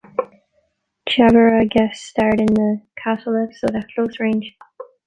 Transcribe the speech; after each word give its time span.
Chavira 1.07 1.69
guest 1.69 2.01
starred 2.03 2.39
in 2.41 2.47
the 2.55 2.81
"Castle" 2.97 3.35
episode 3.47 3.75
"At 3.75 3.87
Close 3.93 4.19
Range". 4.19 4.57